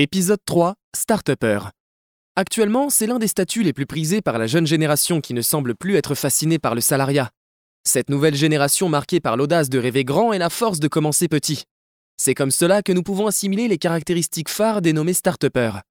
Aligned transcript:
Épisode 0.00 0.38
3 0.46 0.76
Start-upper. 0.94 1.58
Actuellement, 2.36 2.88
c'est 2.88 3.08
l'un 3.08 3.18
des 3.18 3.26
statuts 3.26 3.64
les 3.64 3.72
plus 3.72 3.84
prisés 3.84 4.22
par 4.22 4.38
la 4.38 4.46
jeune 4.46 4.64
génération 4.64 5.20
qui 5.20 5.34
ne 5.34 5.42
semble 5.42 5.74
plus 5.74 5.96
être 5.96 6.14
fascinée 6.14 6.60
par 6.60 6.76
le 6.76 6.80
salariat. 6.80 7.30
Cette 7.82 8.08
nouvelle 8.08 8.36
génération 8.36 8.88
marquée 8.88 9.18
par 9.18 9.36
l'audace 9.36 9.68
de 9.68 9.76
rêver 9.76 10.04
grand 10.04 10.32
et 10.32 10.38
la 10.38 10.50
force 10.50 10.78
de 10.78 10.86
commencer 10.86 11.26
petit. 11.26 11.64
C'est 12.16 12.34
comme 12.34 12.52
cela 12.52 12.80
que 12.82 12.92
nous 12.92 13.02
pouvons 13.02 13.26
assimiler 13.26 13.66
les 13.66 13.76
caractéristiques 13.76 14.50
phares 14.50 14.82
des 14.82 14.92
nommés 14.92 15.14
start-uppers. 15.14 15.82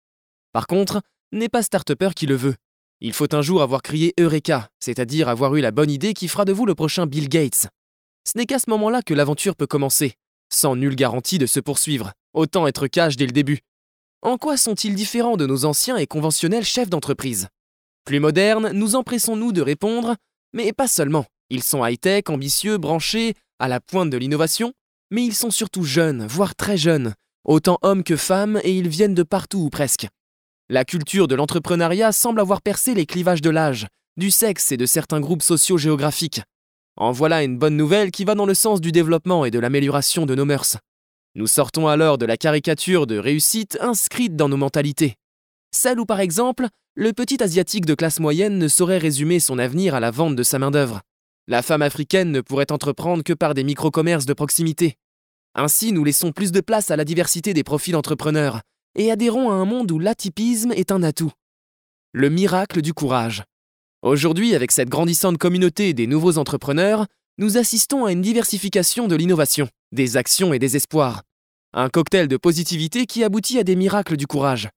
Par 0.53 0.67
contre, 0.67 1.01
n'est 1.33 1.49
pas 1.49 1.61
start-upper 1.61 2.11
qui 2.15 2.27
le 2.27 2.35
veut. 2.35 2.55
Il 3.01 3.11
faut 3.11 3.35
un 3.35 3.41
jour 3.41 3.61
avoir 3.61 3.81
crié 3.81 4.13
Eureka, 4.17 4.69
c'est-à-dire 4.79 5.27
avoir 5.27 5.53
eu 5.57 5.59
la 5.59 5.71
bonne 5.71 5.91
idée 5.91 6.13
qui 6.13 6.29
fera 6.29 6.45
de 6.45 6.53
vous 6.53 6.65
le 6.65 6.75
prochain 6.75 7.07
Bill 7.07 7.27
Gates. 7.27 7.67
Ce 8.25 8.37
n'est 8.37 8.45
qu'à 8.45 8.59
ce 8.59 8.69
moment-là 8.69 9.01
que 9.01 9.13
l'aventure 9.13 9.57
peut 9.57 9.67
commencer, 9.67 10.13
sans 10.49 10.77
nulle 10.77 10.95
garantie 10.95 11.39
de 11.39 11.45
se 11.45 11.59
poursuivre. 11.59 12.13
Autant 12.33 12.67
être 12.67 12.87
cash 12.87 13.17
dès 13.17 13.25
le 13.25 13.33
début. 13.33 13.59
En 14.23 14.37
quoi 14.37 14.57
sont-ils 14.57 14.95
différents 14.95 15.37
de 15.37 15.45
nos 15.45 15.65
anciens 15.65 15.97
et 15.97 16.07
conventionnels 16.07 16.65
chefs 16.65 16.89
d'entreprise? 16.89 17.49
Plus 18.03 18.19
modernes, 18.19 18.71
nous 18.71 18.95
empressons-nous 18.95 19.51
de 19.51 19.61
répondre, 19.61 20.15
mais 20.53 20.73
pas 20.73 20.87
seulement. 20.87 21.25
Ils 21.51 21.61
sont 21.61 21.85
high-tech, 21.85 22.23
ambitieux, 22.29 22.77
branchés, 22.77 23.35
à 23.59 23.67
la 23.67 23.79
pointe 23.79 24.09
de 24.09 24.17
l'innovation, 24.17 24.73
mais 25.11 25.23
ils 25.23 25.35
sont 25.35 25.51
surtout 25.51 25.83
jeunes, 25.83 26.25
voire 26.25 26.55
très 26.55 26.77
jeunes, 26.77 27.13
autant 27.45 27.77
hommes 27.83 28.03
que 28.03 28.15
femmes, 28.15 28.59
et 28.63 28.75
ils 28.75 28.89
viennent 28.89 29.13
de 29.13 29.23
partout 29.23 29.59
ou 29.59 29.69
presque. 29.69 30.07
La 30.67 30.83
culture 30.83 31.27
de 31.27 31.35
l'entrepreneuriat 31.35 32.11
semble 32.11 32.39
avoir 32.39 32.63
percé 32.63 32.95
les 32.95 33.05
clivages 33.05 33.41
de 33.41 33.51
l'âge, 33.51 33.87
du 34.17 34.31
sexe 34.31 34.71
et 34.71 34.77
de 34.77 34.87
certains 34.87 35.21
groupes 35.21 35.43
sociaux 35.43 35.77
géographiques. 35.77 36.41
En 36.95 37.11
voilà 37.11 37.43
une 37.43 37.59
bonne 37.59 37.77
nouvelle 37.77 38.09
qui 38.09 38.25
va 38.25 38.33
dans 38.33 38.47
le 38.47 38.55
sens 38.55 38.81
du 38.81 38.91
développement 38.91 39.45
et 39.45 39.51
de 39.51 39.59
l'amélioration 39.59 40.25
de 40.25 40.33
nos 40.33 40.45
mœurs. 40.45 40.77
Nous 41.37 41.45
sortons 41.45 41.87
alors 41.87 42.17
de 42.17 42.25
la 42.25 42.35
caricature 42.35 43.05
de 43.05 43.19
réussite 43.19 43.77
inscrite 43.79 44.35
dans 44.35 44.49
nos 44.49 44.57
mentalités. 44.57 45.17
Celle 45.71 45.99
où, 45.99 46.05
par 46.07 46.19
exemple, 46.19 46.65
le 46.95 47.13
petit 47.13 47.43
asiatique 47.43 47.85
de 47.85 47.93
classe 47.93 48.19
moyenne 48.19 48.57
ne 48.57 48.67
saurait 48.67 48.97
résumer 48.97 49.39
son 49.39 49.59
avenir 49.59 49.93
à 49.93 49.99
la 49.99 50.09
vente 50.09 50.35
de 50.35 50.41
sa 50.41 50.57
main-d'œuvre. 50.57 51.01
La 51.47 51.61
femme 51.61 51.83
africaine 51.83 52.31
ne 52.31 52.41
pourrait 52.41 52.71
entreprendre 52.71 53.23
que 53.23 53.33
par 53.33 53.53
des 53.53 53.63
micro-commerces 53.63 54.25
de 54.25 54.33
proximité. 54.33 54.95
Ainsi, 55.53 55.91
nous 55.91 56.03
laissons 56.03 56.31
plus 56.31 56.51
de 56.51 56.59
place 56.59 56.89
à 56.89 56.95
la 56.95 57.05
diversité 57.05 57.53
des 57.53 57.63
profils 57.63 57.95
entrepreneurs 57.95 58.61
et 58.95 59.11
adhérons 59.11 59.51
à 59.51 59.53
un 59.53 59.65
monde 59.65 59.91
où 59.91 59.99
l'atypisme 59.99 60.71
est 60.71 60.91
un 60.91 61.03
atout. 61.03 61.33
Le 62.13 62.31
miracle 62.31 62.81
du 62.81 62.95
courage. 62.95 63.43
Aujourd'hui, 64.01 64.55
avec 64.55 64.71
cette 64.71 64.89
grandissante 64.89 65.37
communauté 65.37 65.93
des 65.93 66.07
nouveaux 66.07 66.39
entrepreneurs, 66.39 67.05
nous 67.37 67.59
assistons 67.59 68.05
à 68.05 68.11
une 68.11 68.23
diversification 68.23 69.07
de 69.07 69.15
l'innovation, 69.15 69.69
des 69.91 70.17
actions 70.17 70.51
et 70.51 70.57
des 70.57 70.75
espoirs. 70.75 71.21
Un 71.79 71.89
cocktail 71.89 72.27
de 72.27 72.37
positivité 72.37 73.05
qui 73.05 73.23
aboutit 73.23 73.59
à 73.59 73.63
des 73.63 73.75
miracles 73.75 74.17
du 74.17 74.25
courage. 74.25 74.67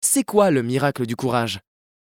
C'est 0.00 0.22
quoi 0.22 0.52
le 0.52 0.62
miracle 0.62 1.04
du 1.04 1.16
courage? 1.16 1.58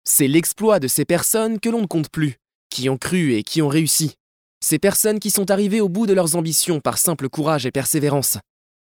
C'est 0.09 0.27
l'exploit 0.27 0.81
de 0.81 0.89
ces 0.89 1.05
personnes 1.05 1.61
que 1.61 1.69
l'on 1.69 1.83
ne 1.83 1.87
compte 1.87 2.09
plus, 2.09 2.37
qui 2.71 2.89
ont 2.89 2.97
cru 2.97 3.35
et 3.35 3.43
qui 3.43 3.61
ont 3.61 3.69
réussi. 3.69 4.15
Ces 4.65 4.79
personnes 4.79 5.19
qui 5.19 5.29
sont 5.29 5.51
arrivées 5.51 5.83
au 5.83 5.91
bout 5.91 6.07
de 6.07 6.15
leurs 6.15 6.35
ambitions 6.35 6.81
par 6.81 6.97
simple 6.97 7.29
courage 7.29 7.67
et 7.67 7.71
persévérance. 7.71 8.39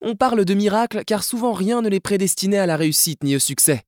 On 0.02 0.16
parle 0.16 0.46
de 0.46 0.54
miracle 0.54 1.02
car 1.08 1.24
souvent 1.24 1.54
rien 1.54 1.82
ne 1.82 1.90
les 1.90 2.00
prédestinait 2.00 2.60
à 2.60 2.68
la 2.68 2.78
réussite 2.78 3.24
ni 3.24 3.36
au 3.36 3.40
succès. 3.40 3.82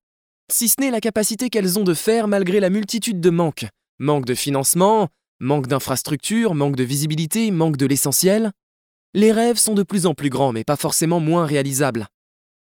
Si 0.52 0.70
ce 0.70 0.82
n'est 0.82 0.90
la 0.90 1.02
capacité 1.02 1.52
qu'elles 1.52 1.78
ont 1.78 1.84
de 1.84 1.94
faire 1.94 2.28
malgré 2.28 2.62
la 2.62 2.72
multitude 2.72 3.22
de 3.22 3.30
manques. 3.30 3.68
Manque 4.00 4.26
de 4.26 4.34
financement, 4.34 5.10
manque 5.40 5.68
d'infrastructures, 5.68 6.56
manque 6.56 6.78
de 6.78 6.84
visibilité, 6.84 7.52
manque 7.52 7.78
de 7.78 7.86
l'essentiel. 7.86 8.54
Les 9.16 9.32
rêves 9.32 9.58
sont 9.58 9.76
de 9.76 9.84
plus 9.84 10.08
en 10.08 10.16
plus 10.16 10.30
grands, 10.30 10.52
mais 10.52 10.64
pas 10.64 10.76
forcément 10.76 11.20
moins 11.20 11.46
réalisables. 11.46 12.08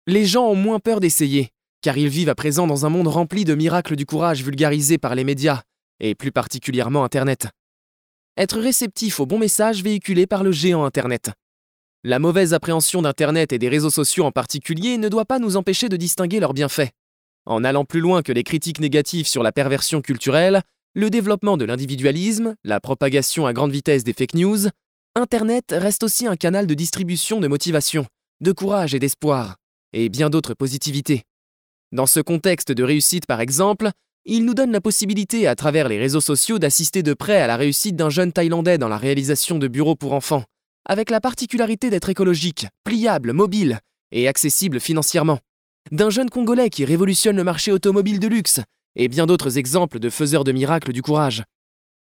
Les 0.08 0.26
gens 0.26 0.46
ont 0.46 0.56
moins 0.56 0.80
peur 0.80 1.00
d'essayer, 1.00 1.52
car 1.82 1.98
ils 1.98 2.10
vivent 2.10 2.28
à 2.28 2.36
présent 2.36 2.68
dans 2.68 2.86
un 2.86 2.90
monde 2.90 3.08
rempli 3.08 3.46
de 3.46 3.56
miracles 3.56 3.96
du 3.96 4.06
courage 4.06 4.44
vulgarisés 4.44 4.98
par 4.98 5.16
les 5.16 5.24
médias, 5.24 5.62
et 6.02 6.16
plus 6.16 6.34
particulièrement 6.34 7.06
Internet. 7.06 7.48
Être 8.38 8.60
réceptif 8.60 9.22
aux 9.22 9.26
bons 9.26 9.40
messages 9.40 9.84
véhiculés 9.84 10.28
par 10.28 10.44
le 10.44 10.52
géant 10.52 10.84
Internet. 10.84 11.32
La 12.04 12.20
mauvaise 12.20 12.54
appréhension 12.54 13.02
d'Internet 13.02 13.54
et 13.54 13.60
des 13.60 13.70
réseaux 13.70 13.90
sociaux 13.90 14.26
en 14.26 14.32
particulier 14.32 14.98
ne 14.98 15.08
doit 15.08 15.24
pas 15.24 15.40
nous 15.40 15.56
empêcher 15.56 15.88
de 15.88 15.96
distinguer 15.96 16.42
leurs 16.42 16.54
bienfaits. 16.54 16.90
En 17.46 17.64
allant 17.64 17.86
plus 17.86 18.02
loin 18.02 18.22
que 18.22 18.34
les 18.34 18.44
critiques 18.44 18.82
négatives 18.82 19.28
sur 19.28 19.44
la 19.44 19.54
perversion 19.54 20.02
culturelle, 20.02 20.62
le 20.94 21.10
développement 21.10 21.56
de 21.56 21.64
l'individualisme, 21.64 22.56
la 22.66 22.82
propagation 22.82 23.46
à 23.46 23.54
grande 23.54 23.72
vitesse 23.72 24.04
des 24.04 24.12
fake 24.12 24.34
news, 24.34 24.68
Internet 25.16 25.76
reste 25.78 26.02
aussi 26.02 26.26
un 26.26 26.36
canal 26.36 26.66
de 26.66 26.74
distribution 26.74 27.40
de 27.40 27.48
motivation, 27.48 28.08
de 28.42 28.52
courage 28.52 28.96
et 28.96 29.00
d'espoir, 29.00 29.58
et 29.94 30.10
bien 30.10 30.32
d'autres 30.32 30.56
positivités. 30.56 31.22
Dans 31.92 32.08
ce 32.08 32.20
contexte 32.20 32.72
de 32.72 32.84
réussite 32.84 33.28
par 33.28 33.40
exemple, 33.40 33.92
il 34.26 34.44
nous 34.44 34.56
donne 34.56 34.72
la 34.72 34.82
possibilité 34.82 35.46
à 35.46 35.56
travers 35.56 35.88
les 35.88 36.00
réseaux 36.00 36.20
sociaux 36.20 36.58
d'assister 36.58 37.04
de 37.04 37.14
près 37.14 37.40
à 37.40 37.46
la 37.46 37.58
réussite 37.58 37.96
d'un 37.96 38.10
jeune 38.10 38.34
Thaïlandais 38.34 38.80
dans 38.80 38.88
la 38.88 38.98
réalisation 38.98 39.60
de 39.60 39.68
bureaux 39.68 39.96
pour 39.96 40.14
enfants, 40.14 40.46
avec 40.86 41.12
la 41.12 41.22
particularité 41.22 41.92
d'être 41.92 42.10
écologique, 42.10 42.66
pliable, 42.84 43.34
mobile 43.34 43.82
et 44.12 44.28
accessible 44.28 44.80
financièrement. 44.80 45.38
D'un 45.92 46.10
jeune 46.10 46.32
Congolais 46.32 46.72
qui 46.72 46.86
révolutionne 46.86 47.38
le 47.38 47.44
marché 47.44 47.72
automobile 47.72 48.20
de 48.20 48.28
luxe 48.28 48.62
et 48.96 49.10
bien 49.10 49.28
d'autres 49.28 49.60
exemples 49.60 50.00
de 50.00 50.10
faiseurs 50.10 50.44
de 50.44 50.52
miracles 50.52 50.92
du 50.92 51.04
courage. 51.04 51.44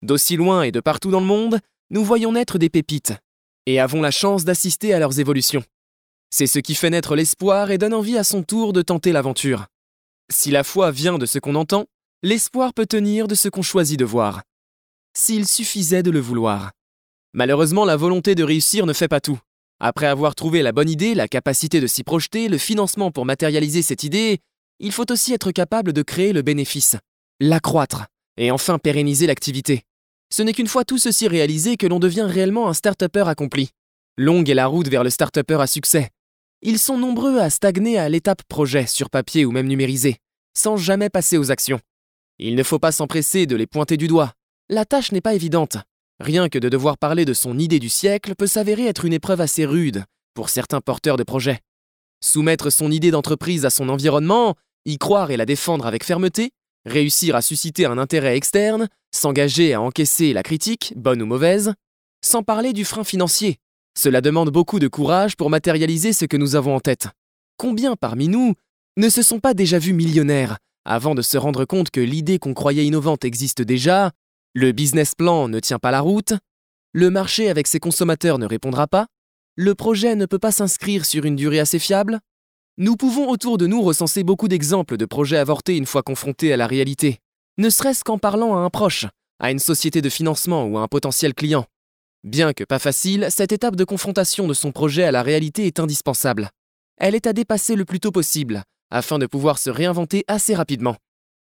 D'aussi 0.01 0.37
loin 0.37 0.63
et 0.63 0.71
de 0.71 0.79
partout 0.79 1.11
dans 1.11 1.19
le 1.19 1.25
monde, 1.25 1.59
nous 1.89 2.03
voyons 2.03 2.31
naître 2.31 2.57
des 2.57 2.69
pépites, 2.69 3.13
et 3.65 3.79
avons 3.79 4.01
la 4.01 4.11
chance 4.11 4.45
d'assister 4.45 4.93
à 4.93 4.99
leurs 4.99 5.19
évolutions. 5.19 5.63
C'est 6.29 6.47
ce 6.47 6.59
qui 6.59 6.75
fait 6.75 6.89
naître 6.89 7.15
l'espoir 7.15 7.71
et 7.71 7.77
donne 7.77 7.93
envie 7.93 8.17
à 8.17 8.23
son 8.23 8.43
tour 8.43 8.73
de 8.73 8.81
tenter 8.81 9.11
l'aventure. 9.11 9.67
Si 10.31 10.51
la 10.51 10.63
foi 10.63 10.91
vient 10.91 11.17
de 11.17 11.25
ce 11.25 11.39
qu'on 11.39 11.55
entend, 11.55 11.85
l'espoir 12.23 12.73
peut 12.73 12.85
tenir 12.85 13.27
de 13.27 13.35
ce 13.35 13.49
qu'on 13.49 13.61
choisit 13.61 13.99
de 13.99 14.05
voir. 14.05 14.41
S'il 15.15 15.47
suffisait 15.47 16.03
de 16.03 16.11
le 16.11 16.19
vouloir. 16.19 16.71
Malheureusement, 17.33 17.85
la 17.85 17.95
volonté 17.95 18.33
de 18.33 18.43
réussir 18.43 18.85
ne 18.85 18.93
fait 18.93 19.07
pas 19.07 19.21
tout. 19.21 19.39
Après 19.79 20.07
avoir 20.07 20.35
trouvé 20.35 20.61
la 20.61 20.71
bonne 20.71 20.89
idée, 20.89 21.15
la 21.15 21.27
capacité 21.27 21.79
de 21.79 21.87
s'y 21.87 22.03
projeter, 22.03 22.47
le 22.47 22.57
financement 22.57 23.11
pour 23.11 23.25
matérialiser 23.25 23.81
cette 23.81 24.03
idée, 24.03 24.39
il 24.79 24.91
faut 24.91 25.09
aussi 25.11 25.33
être 25.33 25.51
capable 25.51 25.93
de 25.93 26.01
créer 26.01 26.33
le 26.33 26.41
bénéfice, 26.41 26.95
l'accroître 27.39 28.05
et 28.37 28.51
enfin 28.51 28.79
pérenniser 28.79 29.27
l'activité. 29.27 29.83
Ce 30.35 30.43
n'est 30.43 30.51
qu'une 30.51 30.67
fois 30.67 30.83
tout 30.83 30.97
ceci 30.97 31.29
réalisé 31.29 31.77
que 31.77 31.87
l'on 31.87 31.97
devient 31.97 32.27
réellement 32.27 32.67
un 32.67 32.73
start-upper 32.73 33.23
accompli. 33.29 33.69
Longue 34.17 34.49
est 34.49 34.53
la 34.53 34.67
route 34.67 34.89
vers 34.89 35.05
le 35.05 35.09
start-upper 35.09 35.61
à 35.61 35.65
succès. 35.65 36.09
Ils 36.61 36.77
sont 36.77 36.97
nombreux 36.97 37.39
à 37.39 37.49
stagner 37.49 37.97
à 37.97 38.09
l'étape 38.09 38.43
projet, 38.49 38.85
sur 38.85 39.09
papier 39.09 39.45
ou 39.45 39.51
même 39.51 39.67
numérisé, 39.67 40.17
sans 40.53 40.75
jamais 40.75 41.09
passer 41.09 41.37
aux 41.37 41.51
actions. 41.51 41.79
Il 42.37 42.55
ne 42.55 42.63
faut 42.63 42.79
pas 42.79 42.91
s'empresser 42.91 43.45
de 43.45 43.55
les 43.55 43.65
pointer 43.65 43.95
du 43.95 44.09
doigt. 44.09 44.33
La 44.67 44.83
tâche 44.83 45.13
n'est 45.13 45.21
pas 45.21 45.35
évidente. 45.35 45.77
Rien 46.19 46.49
que 46.49 46.59
de 46.59 46.67
devoir 46.67 46.97
parler 46.97 47.23
de 47.23 47.33
son 47.33 47.57
idée 47.57 47.79
du 47.79 47.87
siècle 47.87 48.35
peut 48.35 48.45
s'avérer 48.45 48.87
être 48.87 49.05
une 49.05 49.13
épreuve 49.13 49.39
assez 49.39 49.63
rude 49.63 50.03
pour 50.33 50.49
certains 50.49 50.81
porteurs 50.81 51.15
de 51.15 51.23
projets. 51.23 51.61
Soumettre 52.19 52.73
son 52.73 52.91
idée 52.91 53.11
d'entreprise 53.11 53.63
à 53.65 53.69
son 53.69 53.87
environnement, 53.87 54.55
y 54.83 54.97
croire 54.97 55.31
et 55.31 55.37
la 55.37 55.45
défendre 55.45 55.85
avec 55.85 56.03
fermeté, 56.03 56.51
réussir 56.85 57.35
à 57.35 57.41
susciter 57.41 57.85
un 57.85 57.97
intérêt 57.97 58.37
externe, 58.37 58.87
s'engager 59.11 59.73
à 59.73 59.81
encaisser 59.81 60.33
la 60.33 60.43
critique, 60.43 60.93
bonne 60.95 61.21
ou 61.21 61.25
mauvaise, 61.25 61.73
sans 62.23 62.43
parler 62.43 62.73
du 62.73 62.85
frein 62.85 63.03
financier. 63.03 63.57
Cela 63.97 64.21
demande 64.21 64.49
beaucoup 64.49 64.79
de 64.79 64.87
courage 64.87 65.35
pour 65.35 65.49
matérialiser 65.49 66.13
ce 66.13 66.25
que 66.25 66.37
nous 66.37 66.55
avons 66.55 66.75
en 66.75 66.79
tête. 66.79 67.07
Combien 67.57 67.95
parmi 67.95 68.27
nous 68.27 68.53
ne 68.97 69.09
se 69.09 69.21
sont 69.21 69.39
pas 69.39 69.53
déjà 69.53 69.79
vus 69.79 69.93
millionnaires 69.93 70.57
avant 70.85 71.15
de 71.15 71.23
se 71.23 71.37
rendre 71.37 71.65
compte 71.65 71.89
que 71.89 71.99
l'idée 71.99 72.37
qu'on 72.37 72.53
croyait 72.53 72.85
innovante 72.85 73.25
existe 73.25 73.63
déjà, 73.63 74.11
le 74.53 74.71
business 74.71 75.15
plan 75.15 75.47
ne 75.47 75.59
tient 75.59 75.79
pas 75.79 75.91
la 75.91 75.99
route, 75.99 76.33
le 76.93 77.09
marché 77.09 77.49
avec 77.49 77.65
ses 77.67 77.79
consommateurs 77.79 78.37
ne 78.37 78.45
répondra 78.45 78.87
pas, 78.87 79.07
le 79.55 79.73
projet 79.73 80.15
ne 80.15 80.27
peut 80.27 80.39
pas 80.39 80.51
s'inscrire 80.51 81.05
sur 81.05 81.25
une 81.25 81.35
durée 81.35 81.59
assez 81.59 81.79
fiable? 81.79 82.19
Nous 82.77 82.97
pouvons 82.97 83.29
autour 83.29 83.57
de 83.57 83.67
nous 83.67 83.81
recenser 83.81 84.25
beaucoup 84.25 84.49
d'exemples 84.49 84.97
de 84.97 85.05
projets 85.05 85.37
avortés 85.37 85.77
une 85.77 85.85
fois 85.85 86.03
confrontés 86.03 86.51
à 86.51 86.57
la 86.57 86.67
réalité, 86.67 87.19
ne 87.57 87.69
serait-ce 87.69 88.03
qu'en 88.03 88.17
parlant 88.17 88.53
à 88.57 88.59
un 88.59 88.69
proche, 88.69 89.05
à 89.39 89.51
une 89.51 89.59
société 89.59 90.01
de 90.01 90.09
financement 90.09 90.65
ou 90.65 90.77
à 90.77 90.81
un 90.81 90.87
potentiel 90.89 91.33
client. 91.33 91.65
Bien 92.25 92.51
que 92.51 92.65
pas 92.65 92.79
facile, 92.79 93.27
cette 93.29 93.53
étape 93.53 93.77
de 93.77 93.85
confrontation 93.85 94.45
de 94.45 94.53
son 94.53 94.73
projet 94.73 95.03
à 95.03 95.11
la 95.11 95.23
réalité 95.23 95.67
est 95.67 95.79
indispensable. 95.79 96.49
Elle 96.97 97.15
est 97.15 97.27
à 97.27 97.33
dépasser 97.33 97.77
le 97.77 97.85
plus 97.85 98.01
tôt 98.01 98.11
possible, 98.11 98.63
afin 98.91 99.19
de 99.19 99.25
pouvoir 99.25 99.57
se 99.57 99.69
réinventer 99.69 100.25
assez 100.27 100.53
rapidement. 100.53 100.97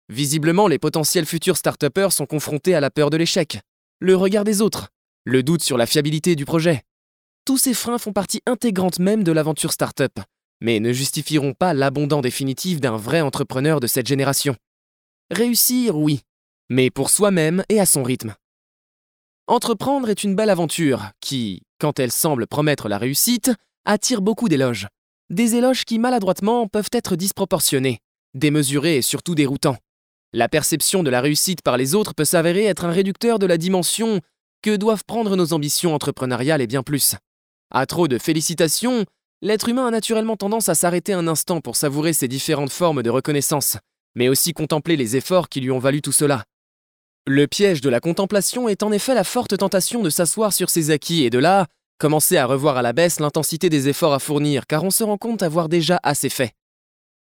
Visiblement, 0.10 0.68
les 0.68 0.78
potentiels 0.78 1.26
futurs 1.26 1.58
start 1.58 1.84
sont 2.12 2.28
confrontés 2.28 2.76
à 2.76 2.80
la 2.80 2.92
peur 2.92 3.10
de 3.10 3.18
l'échec, 3.18 3.60
le 4.00 4.16
regard 4.16 4.44
des 4.44 4.62
autres, 4.62 4.90
le 5.24 5.42
doute 5.42 5.64
sur 5.64 5.78
la 5.78 5.88
fiabilité 5.88 6.36
du 6.36 6.46
projet, 6.46 6.84
tous 7.48 7.58
ces 7.58 7.74
freins 7.74 7.98
font 7.98 8.12
partie 8.12 8.42
intégrante 8.46 9.00
même 9.00 9.24
de 9.24 9.32
l'aventure 9.32 9.72
startup, 9.72 10.20
mais 10.62 10.80
ne 10.80 10.94
justifieront 10.94 11.54
pas 11.54 11.74
l'abondant 11.74 12.22
définitif 12.22 12.80
d'un 12.80 12.98
vrai 12.98 13.22
entrepreneur 13.22 13.80
de 13.80 13.88
cette 13.88 14.08
génération. 14.08 14.56
Réussir, 15.32 15.98
oui, 15.98 16.22
mais 16.70 16.90
pour 16.90 17.10
soi-même 17.10 17.64
et 17.70 17.80
à 17.80 17.86
son 17.86 18.04
rythme. 18.04 18.36
Entreprendre 19.48 20.10
est 20.10 20.24
une 20.24 20.36
belle 20.36 20.50
aventure 20.50 21.12
qui, 21.22 21.62
quand 21.80 22.00
elle 22.00 22.12
semble 22.12 22.48
promettre 22.48 22.90
la 22.90 22.98
réussite, 22.98 23.52
attire 23.86 24.22
beaucoup 24.22 24.50
d'éloges. 24.50 24.88
Des 25.30 25.56
éloges 25.56 25.86
qui 25.86 26.00
maladroitement 26.00 26.68
peuvent 26.68 26.90
être 26.92 27.16
disproportionnés, 27.16 28.00
démesurés 28.34 28.98
et 28.98 29.02
surtout 29.02 29.36
déroutants. 29.36 29.78
La 30.34 30.50
perception 30.50 31.04
de 31.04 31.10
la 31.10 31.22
réussite 31.22 31.62
par 31.62 31.78
les 31.78 31.96
autres 31.96 32.14
peut 32.14 32.26
s'avérer 32.26 32.66
être 32.66 32.84
un 32.86 32.92
réducteur 32.92 33.40
de 33.40 33.46
la 33.46 33.58
dimension 33.58 34.22
que 34.62 34.76
doivent 34.76 35.06
prendre 35.06 35.36
nos 35.36 35.54
ambitions 35.54 35.94
entrepreneuriales 35.94 36.62
et 36.62 36.68
bien 36.68 36.84
plus. 36.84 37.16
À 37.72 37.86
trop 37.86 38.08
de 38.08 38.18
félicitations, 38.18 39.06
l'être 39.42 39.70
humain 39.70 39.88
a 39.88 39.92
naturellement 39.92 40.36
tendance 40.36 40.70
à 40.70 40.76
s'arrêter 40.76 41.14
un 41.14 41.28
instant 41.28 41.62
pour 41.62 41.76
savourer 41.76 42.14
ces 42.14 42.28
différentes 42.28 42.72
formes 42.72 43.04
de 43.04 43.10
reconnaissance, 43.10 43.78
mais 44.16 44.30
aussi 44.30 44.54
contempler 44.54 44.96
les 44.96 45.16
efforts 45.16 45.50
qui 45.50 45.62
lui 45.62 45.72
ont 45.72 45.80
valu 45.80 46.02
tout 46.02 46.12
cela. 46.12 46.44
Le 47.28 47.46
piège 47.46 47.82
de 47.82 47.90
la 47.90 48.00
contemplation 48.00 48.70
est 48.70 48.84
en 48.84 48.92
effet 48.92 49.14
la 49.14 49.24
forte 49.24 49.58
tentation 49.58 50.02
de 50.02 50.10
s'asseoir 50.10 50.54
sur 50.54 50.70
ses 50.70 50.92
acquis 50.92 51.24
et 51.24 51.30
de 51.30 51.40
là, 51.40 51.68
commencer 52.00 52.38
à 52.38 52.46
revoir 52.46 52.78
à 52.78 52.82
la 52.82 52.94
baisse 52.94 53.20
l'intensité 53.20 53.70
des 53.70 53.90
efforts 53.90 54.14
à 54.14 54.20
fournir 54.20 54.66
car 54.66 54.84
on 54.84 54.92
se 54.92 55.04
rend 55.04 55.18
compte 55.18 55.44
avoir 55.44 55.70
déjà 55.70 56.00
assez 56.04 56.30
fait. 56.30 56.54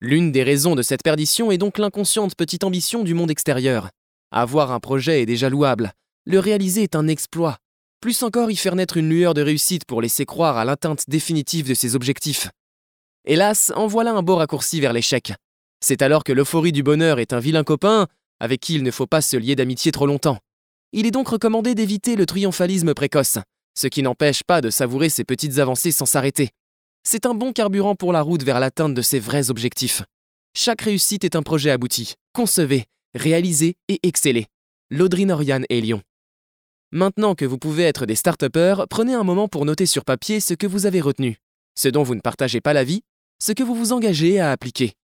L'une 0.01 0.31
des 0.31 0.43
raisons 0.43 0.75
de 0.75 0.81
cette 0.81 1.03
perdition 1.03 1.51
est 1.51 1.57
donc 1.57 1.77
l'inconsciente 1.77 2.35
petite 2.35 2.65
ambition 2.65 3.03
du 3.03 3.13
monde 3.13 3.31
extérieur. 3.31 3.89
Avoir 4.31 4.71
un 4.71 4.79
projet 4.79 5.21
est 5.21 5.25
déjà 5.25 5.49
louable, 5.49 5.93
le 6.25 6.39
réaliser 6.39 6.83
est 6.83 6.95
un 6.95 7.07
exploit, 7.07 7.57
plus 8.03 8.21
encore 8.21 8.51
y 8.51 8.57
faire 8.57 8.75
naître 8.75 8.97
une 8.97 9.07
lueur 9.07 9.33
de 9.33 9.41
réussite 9.41 9.85
pour 9.85 10.01
laisser 10.01 10.25
croire 10.25 10.57
à 10.57 10.65
l'atteinte 10.65 11.05
définitive 11.07 11.69
de 11.69 11.73
ses 11.73 11.95
objectifs. 11.95 12.49
Hélas, 13.23 13.71
en 13.77 13.87
voilà 13.87 14.11
un 14.11 14.21
beau 14.21 14.35
raccourci 14.35 14.81
vers 14.81 14.91
l'échec. 14.91 15.31
C'est 15.79 16.01
alors 16.01 16.25
que 16.25 16.33
l'euphorie 16.33 16.73
du 16.73 16.83
bonheur 16.83 17.19
est 17.19 17.31
un 17.31 17.39
vilain 17.39 17.63
copain 17.63 18.07
avec 18.41 18.59
qui 18.59 18.75
il 18.75 18.83
ne 18.83 18.91
faut 18.91 19.07
pas 19.07 19.21
se 19.21 19.37
lier 19.37 19.55
d'amitié 19.55 19.93
trop 19.93 20.05
longtemps. 20.05 20.37
Il 20.91 21.05
est 21.05 21.11
donc 21.11 21.29
recommandé 21.29 21.75
d'éviter 21.75 22.17
le 22.17 22.25
triomphalisme 22.25 22.93
précoce, 22.93 23.37
ce 23.73 23.87
qui 23.87 24.03
n'empêche 24.03 24.43
pas 24.43 24.59
de 24.59 24.69
savourer 24.69 25.07
ses 25.07 25.23
petites 25.23 25.59
avancées 25.59 25.93
sans 25.93 26.05
s'arrêter. 26.05 26.49
C'est 27.03 27.25
un 27.25 27.33
bon 27.33 27.53
carburant 27.53 27.95
pour 27.95 28.11
la 28.11 28.21
route 28.21 28.43
vers 28.43 28.59
l'atteinte 28.59 28.95
de 28.95 29.01
ses 29.01 29.21
vrais 29.21 29.49
objectifs. 29.49 30.03
Chaque 30.53 30.81
réussite 30.81 31.23
est 31.23 31.37
un 31.37 31.41
projet 31.41 31.71
abouti. 31.71 32.15
Concevez, 32.33 32.83
réalisez 33.15 33.77
et 33.87 34.01
excellez. 34.03 34.47
Laudrine 34.89 35.31
Oriane 35.31 35.65
et 35.69 35.79
Lyon. 35.79 36.01
Maintenant 36.95 37.33
que 37.33 37.43
vous 37.43 37.57
pouvez 37.57 37.85
être 37.85 38.05
des 38.05 38.13
start 38.13 38.47
prenez 38.87 39.15
un 39.15 39.23
moment 39.23 39.47
pour 39.47 39.65
noter 39.65 39.87
sur 39.87 40.05
papier 40.05 40.39
ce 40.39 40.53
que 40.53 40.67
vous 40.67 40.85
avez 40.85 41.01
retenu, 41.01 41.37
ce 41.73 41.89
dont 41.89 42.03
vous 42.03 42.13
ne 42.13 42.21
partagez 42.21 42.61
pas 42.61 42.71
l'avis, 42.71 43.01
ce 43.41 43.51
que 43.51 43.63
vous 43.63 43.73
vous 43.73 43.93
engagez 43.93 44.39
à 44.39 44.51
appliquer. 44.51 44.93